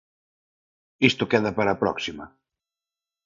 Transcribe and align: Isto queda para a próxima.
Isto 1.09 1.29
queda 1.31 1.51
para 1.57 1.71
a 1.73 1.79
próxima. 1.83 2.25